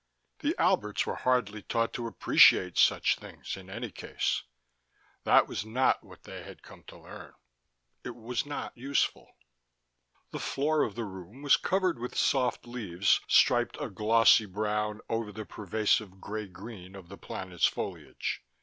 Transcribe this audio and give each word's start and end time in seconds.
The 0.39 0.55
Alberts 0.57 1.05
were 1.05 1.13
hardly 1.17 1.61
taught 1.61 1.93
to 1.93 2.07
appreciate 2.07 2.75
such 2.79 3.17
things 3.17 3.55
in 3.55 3.69
any 3.69 3.91
case: 3.91 4.41
that 5.25 5.47
was 5.47 5.63
not 5.63 6.03
what 6.03 6.23
they 6.23 6.41
had 6.41 6.63
come 6.63 6.81
to 6.87 6.97
learn: 6.97 7.35
it 8.03 8.15
was 8.15 8.43
not 8.43 8.75
useful. 8.75 9.27
The 10.31 10.39
floor 10.39 10.81
of 10.81 10.95
the 10.95 11.05
room 11.05 11.43
was 11.43 11.55
covered 11.55 11.99
with 11.99 12.17
soft 12.17 12.65
leaves 12.65 13.19
striped 13.27 13.77
a 13.79 13.91
glossy 13.91 14.47
brown 14.47 15.01
over 15.07 15.31
the 15.31 15.45
pervasive 15.45 16.19
gray 16.19 16.47
green 16.47 16.95
of 16.95 17.07
the 17.07 17.17
planet's 17.19 17.67
foliage. 17.67 18.41